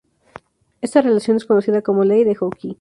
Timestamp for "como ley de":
1.83-2.33